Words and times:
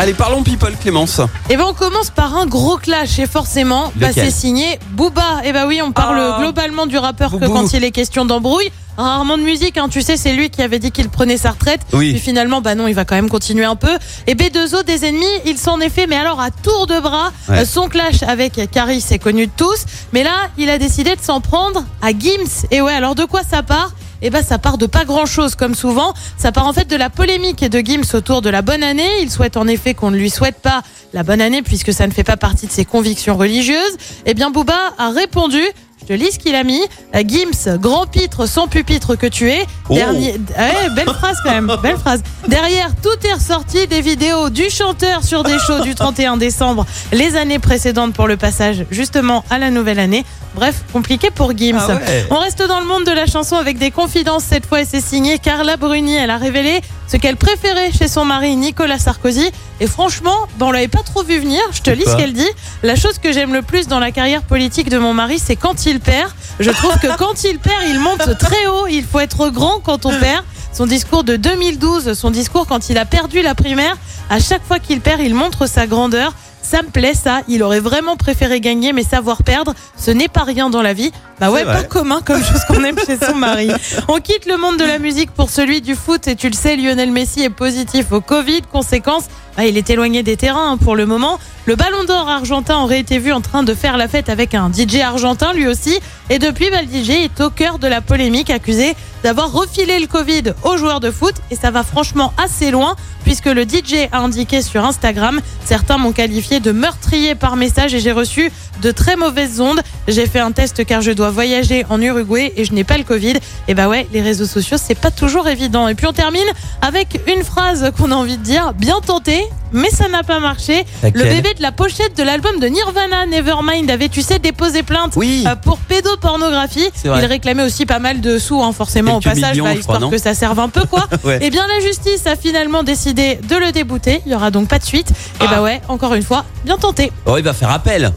Allez, 0.00 0.14
parlons 0.14 0.42
people, 0.42 0.72
Clémence. 0.80 1.20
Et 1.50 1.58
ben 1.58 1.64
on 1.68 1.74
commence 1.74 2.08
par 2.08 2.34
un 2.34 2.46
gros 2.46 2.78
clash 2.78 3.18
et 3.18 3.26
forcément, 3.26 3.92
bah, 3.96 4.06
c'est 4.14 4.30
signé 4.30 4.78
Booba. 4.92 5.42
Et 5.44 5.52
bah 5.52 5.66
oui, 5.66 5.82
on 5.84 5.92
parle 5.92 6.18
Ah. 6.18 6.38
globalement 6.40 6.86
du 6.86 6.96
rappeur 6.96 7.32
que 7.32 7.44
quand 7.46 7.74
il 7.74 7.84
est 7.84 7.90
question 7.90 8.24
d'embrouille. 8.24 8.72
Rarement 8.96 9.38
de 9.38 9.42
musique, 9.42 9.78
hein. 9.78 9.88
tu 9.90 10.02
sais, 10.02 10.16
c'est 10.18 10.32
lui 10.34 10.50
qui 10.50 10.60
avait 10.62 10.78
dit 10.78 10.90
qu'il 10.90 11.08
prenait 11.08 11.38
sa 11.38 11.50
retraite. 11.52 11.80
Oui. 11.94 12.10
Puis 12.12 12.20
finalement, 12.20 12.60
bah 12.60 12.74
non, 12.74 12.86
il 12.86 12.94
va 12.94 13.04
quand 13.06 13.14
même 13.14 13.30
continuer 13.30 13.64
un 13.64 13.76
peu. 13.76 13.96
Et 14.26 14.34
B2O 14.34 14.84
des 14.84 15.06
ennemis, 15.06 15.24
il 15.46 15.56
s'en 15.58 15.80
est 15.80 15.88
fait, 15.88 16.06
mais 16.06 16.16
alors 16.16 16.38
à 16.40 16.50
tour 16.50 16.86
de 16.86 16.98
bras, 17.00 17.30
Ouais. 17.48 17.60
euh, 17.60 17.64
son 17.64 17.88
clash 17.88 18.22
avec 18.26 18.60
Caris 18.70 19.04
est 19.10 19.18
connu 19.18 19.46
de 19.46 19.52
tous. 19.56 19.84
Mais 20.12 20.22
là, 20.22 20.32
il 20.58 20.68
a 20.68 20.76
décidé 20.76 21.14
de 21.16 21.20
s'en 21.22 21.40
prendre 21.40 21.84
à 22.02 22.10
Gims. 22.10 22.66
Et 22.70 22.82
ouais, 22.82 22.92
alors 22.92 23.14
de 23.14 23.24
quoi 23.24 23.40
ça 23.48 23.62
part 23.62 23.92
eh 24.22 24.30
ben, 24.30 24.42
ça 24.42 24.58
part 24.58 24.78
de 24.78 24.86
pas 24.86 25.04
grand 25.04 25.26
chose, 25.26 25.54
comme 25.54 25.74
souvent. 25.74 26.14
Ça 26.36 26.52
part 26.52 26.66
en 26.66 26.72
fait 26.72 26.88
de 26.88 26.96
la 26.96 27.10
polémique 27.10 27.64
de 27.64 27.78
Gims 27.80 28.14
autour 28.14 28.42
de 28.42 28.50
la 28.50 28.62
bonne 28.62 28.82
année. 28.82 29.08
Il 29.22 29.30
souhaite 29.30 29.56
en 29.56 29.66
effet 29.66 29.94
qu'on 29.94 30.10
ne 30.10 30.16
lui 30.16 30.30
souhaite 30.30 30.60
pas 30.60 30.82
la 31.12 31.22
bonne 31.22 31.40
année 31.40 31.62
puisque 31.62 31.92
ça 31.92 32.06
ne 32.06 32.12
fait 32.12 32.24
pas 32.24 32.36
partie 32.36 32.66
de 32.66 32.72
ses 32.72 32.84
convictions 32.84 33.36
religieuses. 33.36 33.96
Eh 34.26 34.34
bien, 34.34 34.50
Booba 34.50 34.78
a 34.98 35.10
répondu. 35.10 35.62
Je 36.10 36.16
te 36.16 36.20
lis 36.20 36.32
ce 36.32 36.38
qu'il 36.40 36.56
a 36.56 36.64
mis. 36.64 36.80
Euh, 37.14 37.22
Gims, 37.24 37.78
grand 37.78 38.04
pitre 38.04 38.48
sans 38.48 38.66
pupitre 38.66 39.14
que 39.14 39.28
tu 39.28 39.48
es. 39.48 39.64
Oh. 39.88 39.94
Dernier, 39.94 40.32
Ouais, 40.32 40.90
belle 40.96 41.06
phrase 41.06 41.36
quand 41.44 41.52
même, 41.52 41.70
belle 41.84 41.98
phrase. 41.98 42.24
Derrière, 42.48 42.90
tout 43.00 43.26
est 43.28 43.32
ressorti 43.32 43.86
des 43.86 44.00
vidéos 44.00 44.50
du 44.50 44.70
chanteur 44.70 45.22
sur 45.22 45.44
des 45.44 45.56
shows 45.60 45.82
du 45.84 45.94
31 45.94 46.36
décembre, 46.36 46.84
les 47.12 47.36
années 47.36 47.60
précédentes 47.60 48.12
pour 48.12 48.26
le 48.26 48.36
passage 48.36 48.86
justement 48.90 49.44
à 49.50 49.58
la 49.58 49.70
nouvelle 49.70 50.00
année. 50.00 50.24
Bref, 50.56 50.82
compliqué 50.92 51.30
pour 51.30 51.56
Gims. 51.56 51.78
Ah 51.78 51.94
ouais. 51.94 52.26
On 52.30 52.38
reste 52.38 52.66
dans 52.66 52.80
le 52.80 52.86
monde 52.86 53.04
de 53.04 53.12
la 53.12 53.26
chanson 53.26 53.54
avec 53.54 53.78
des 53.78 53.92
confidences 53.92 54.42
cette 54.42 54.66
fois 54.66 54.80
et 54.80 54.84
c'est 54.84 55.00
signé 55.00 55.38
Carla 55.38 55.76
Bruni. 55.76 56.16
Elle 56.16 56.30
a 56.30 56.38
révélé 56.38 56.80
ce 57.10 57.16
qu'elle 57.16 57.36
préférait 57.36 57.90
chez 57.90 58.06
son 58.06 58.24
mari 58.24 58.54
Nicolas 58.54 58.98
Sarkozy. 58.98 59.50
Et 59.80 59.88
franchement, 59.88 60.36
ben 60.58 60.66
on 60.66 60.70
l'avait 60.70 60.86
pas 60.86 61.02
trop 61.02 61.24
vu 61.24 61.40
venir. 61.40 61.60
Je 61.72 61.82
te 61.82 61.90
lis 61.90 62.04
ce 62.06 62.14
qu'elle 62.16 62.32
dit. 62.32 62.48
La 62.84 62.94
chose 62.94 63.18
que 63.18 63.32
j'aime 63.32 63.52
le 63.52 63.62
plus 63.62 63.88
dans 63.88 63.98
la 63.98 64.12
carrière 64.12 64.42
politique 64.42 64.88
de 64.88 64.98
mon 64.98 65.12
mari, 65.12 65.40
c'est 65.44 65.56
quand 65.56 65.86
il 65.86 65.98
perd. 65.98 66.30
Je 66.60 66.70
trouve 66.70 66.96
que 67.00 67.16
quand 67.16 67.42
il 67.42 67.58
perd, 67.58 67.82
il 67.88 67.98
monte 67.98 68.38
très 68.38 68.66
haut. 68.68 68.86
Il 68.86 69.04
faut 69.04 69.18
être 69.18 69.50
grand 69.50 69.80
quand 69.80 70.06
on 70.06 70.16
perd. 70.20 70.44
Son 70.72 70.86
discours 70.86 71.24
de 71.24 71.34
2012, 71.34 72.12
son 72.12 72.30
discours 72.30 72.68
quand 72.68 72.90
il 72.90 72.98
a 72.98 73.04
perdu 73.04 73.42
la 73.42 73.56
primaire, 73.56 73.96
à 74.30 74.38
chaque 74.38 74.64
fois 74.64 74.78
qu'il 74.78 75.00
perd, 75.00 75.20
il 75.20 75.34
montre 75.34 75.66
sa 75.66 75.88
grandeur. 75.88 76.32
Ça 76.62 76.82
me 76.82 76.88
plaît 76.88 77.14
ça, 77.14 77.40
il 77.48 77.62
aurait 77.62 77.80
vraiment 77.80 78.16
préféré 78.16 78.60
gagner 78.60 78.92
mais 78.92 79.02
savoir 79.02 79.42
perdre, 79.42 79.74
ce 79.96 80.10
n'est 80.10 80.28
pas 80.28 80.44
rien 80.44 80.70
dans 80.70 80.82
la 80.82 80.92
vie. 80.92 81.10
Bah 81.40 81.50
ouais, 81.50 81.64
pas 81.64 81.82
commun 81.82 82.20
comme 82.24 82.44
chose 82.44 82.64
qu'on 82.68 82.84
aime 82.84 82.98
chez 83.06 83.16
son 83.16 83.34
mari. 83.34 83.70
On 84.08 84.20
quitte 84.20 84.46
le 84.46 84.56
monde 84.58 84.76
de 84.76 84.84
la 84.84 84.98
musique 84.98 85.30
pour 85.30 85.48
celui 85.48 85.80
du 85.80 85.94
foot 85.94 86.28
et 86.28 86.36
tu 86.36 86.48
le 86.48 86.54
sais, 86.54 86.76
Lionel 86.76 87.10
Messi 87.10 87.42
est 87.42 87.50
positif 87.50 88.12
au 88.12 88.20
Covid. 88.20 88.62
Conséquence, 88.70 89.24
bah, 89.56 89.64
il 89.64 89.76
est 89.76 89.90
éloigné 89.90 90.22
des 90.22 90.36
terrains 90.36 90.72
hein, 90.72 90.76
pour 90.76 90.96
le 90.96 91.06
moment. 91.06 91.38
Le 91.66 91.76
ballon 91.76 92.04
d'or 92.04 92.28
argentin 92.28 92.78
aurait 92.78 93.00
été 93.00 93.18
vu 93.18 93.32
en 93.32 93.40
train 93.40 93.62
de 93.62 93.74
faire 93.74 93.96
la 93.96 94.08
fête 94.08 94.28
avec 94.28 94.54
un 94.54 94.70
DJ 94.72 95.00
argentin 95.00 95.52
lui 95.52 95.66
aussi. 95.66 95.98
Et 96.30 96.38
depuis, 96.38 96.70
bah, 96.70 96.78
le 96.82 96.88
DJ 96.88 97.10
est 97.10 97.40
au 97.40 97.50
cœur 97.50 97.78
de 97.78 97.86
la 97.86 98.00
polémique 98.00 98.50
accusé 98.50 98.94
d'avoir 99.22 99.52
refilé 99.52 99.98
le 99.98 100.06
Covid 100.06 100.54
aux 100.62 100.76
joueurs 100.76 101.00
de 101.00 101.10
foot. 101.10 101.34
Et 101.50 101.56
ça 101.56 101.70
va 101.70 101.82
franchement 101.82 102.32
assez 102.42 102.70
loin 102.70 102.96
puisque 103.24 103.46
le 103.46 103.62
DJ 103.62 104.08
a 104.12 104.20
indiqué 104.20 104.62
sur 104.62 104.84
Instagram, 104.84 105.40
certains 105.64 105.98
m'ont 105.98 106.12
qualifié 106.12 106.49
de 106.58 106.72
meurtrier 106.72 107.36
par 107.36 107.54
message 107.54 107.94
et 107.94 108.00
j'ai 108.00 108.10
reçu 108.10 108.50
de 108.82 108.90
très 108.90 109.14
mauvaises 109.14 109.60
ondes. 109.60 109.80
J'ai 110.08 110.26
fait 110.26 110.40
un 110.40 110.50
test 110.50 110.84
car 110.84 111.00
je 111.02 111.12
dois 111.12 111.30
voyager 111.30 111.84
en 111.88 112.00
Uruguay 112.00 112.52
et 112.56 112.64
je 112.64 112.72
n'ai 112.72 112.82
pas 112.82 112.98
le 112.98 113.04
Covid. 113.04 113.34
Et 113.68 113.74
bah 113.74 113.88
ouais, 113.88 114.08
les 114.12 114.22
réseaux 114.22 114.46
sociaux, 114.46 114.78
c'est 114.82 114.96
pas 114.96 115.12
toujours 115.12 115.46
évident. 115.46 115.86
Et 115.86 115.94
puis 115.94 116.06
on 116.06 116.12
termine 116.12 116.48
avec 116.82 117.20
une 117.28 117.44
phrase 117.44 117.92
qu'on 117.96 118.10
a 118.10 118.14
envie 118.16 118.38
de 118.38 118.42
dire, 118.42 118.72
bien 118.74 119.00
tenté, 119.00 119.44
mais 119.72 119.90
ça 119.90 120.08
n'a 120.08 120.22
pas 120.22 120.40
marché. 120.40 120.84
Le 121.02 121.24
bébé 121.24 121.54
de 121.54 121.62
la 121.62 121.72
pochette 121.72 122.16
de 122.16 122.22
l'album 122.22 122.58
de 122.60 122.66
Nirvana, 122.66 123.26
Nevermind, 123.26 123.90
avait, 123.90 124.08
tu 124.08 124.22
sais, 124.22 124.38
déposé 124.38 124.82
plainte 124.82 125.12
Oui. 125.16 125.44
euh, 125.46 125.54
pour 125.56 125.78
pédopornographie. 125.78 126.88
Il 127.04 127.10
réclamait 127.10 127.62
aussi 127.64 127.86
pas 127.86 127.98
mal 127.98 128.20
de 128.20 128.38
sous, 128.38 128.62
hein, 128.62 128.72
forcément, 128.72 129.20
Quelques 129.20 129.36
au 129.36 129.40
passage, 129.40 129.52
millions, 129.52 129.64
bah, 129.64 129.70
crois, 129.80 129.94
histoire 129.96 130.10
que 130.10 130.18
ça 130.18 130.34
serve 130.34 130.58
un 130.60 130.68
peu, 130.68 130.84
quoi. 130.84 131.06
Ouais. 131.24 131.38
Et 131.44 131.50
bien, 131.50 131.66
la 131.66 131.80
justice 131.84 132.26
a 132.26 132.36
finalement 132.36 132.82
décidé 132.82 133.38
de 133.48 133.56
le 133.56 133.72
débouter. 133.72 134.22
Il 134.26 134.32
y 134.32 134.34
aura 134.34 134.50
donc 134.50 134.68
pas 134.68 134.78
de 134.78 134.84
suite. 134.84 135.10
Et 135.40 135.44
Ah. 135.44 135.46
bah 135.50 135.62
ouais, 135.62 135.80
encore 135.88 136.14
une 136.14 136.22
fois, 136.22 136.44
bien 136.64 136.76
tenté. 136.78 137.12
Oh, 137.26 137.36
il 137.36 137.44
va 137.44 137.52
faire 137.52 137.70
appel. 137.70 138.12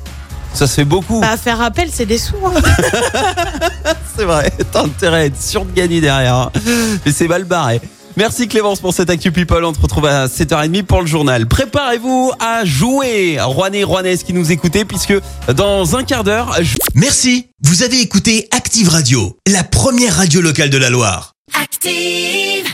Ça 0.53 0.68
se 0.68 0.74
fait 0.75 0.85
beaucoup. 0.85 1.20
Bah, 1.20 1.35
faire 1.35 1.62
appel, 1.62 1.90
c'est 1.91 2.06
des 2.06 2.18
sous. 2.20 2.35
hein. 2.46 2.52
C'est 4.16 4.25
vrai. 4.25 4.52
T'as 4.72 4.84
intérêt 4.84 5.22
à 5.22 5.25
être 5.25 5.41
sûr 5.41 5.66
de 5.66 5.72
gagner 5.74 6.00
derrière. 6.02 6.35
hein. 6.35 6.52
Mais 7.06 7.12
c'est 7.12 7.28
mal 7.28 7.44
barré. 7.44 7.81
Merci 8.16 8.47
Clémence 8.47 8.79
pour 8.79 8.94
cette 8.94 9.09
Actu 9.09 9.31
People. 9.31 9.63
On 9.66 9.74
se 9.74 9.79
retrouve 9.79 10.06
à 10.06 10.28
7h30 10.28 10.84
pour 10.84 11.01
le 11.01 11.07
journal. 11.07 11.47
Préparez-vous 11.47 12.31
à 12.40 12.63
jouer, 12.63 13.38
Rouennais 13.41 13.79
et 13.79 13.84
Rouennaises 13.84 14.24
qui 14.24 14.34
nous 14.34 14.51
écoutez, 14.51 14.85
puisque 14.85 15.13
dans 15.56 15.96
un 15.96 16.03
quart 16.03 16.23
d'heure, 16.23 16.56
je- 16.62 16.75
Merci, 16.94 17.47
vous 17.63 17.81
avez 17.81 18.00
écouté 18.02 18.47
Active 18.52 18.90
Radio, 18.90 19.35
la 19.47 19.63
première 19.63 20.16
radio 20.18 20.41
locale 20.41 20.69
de 20.69 20.78
la 20.78 20.90
Loire. 20.91 21.34
Active. 21.59 22.73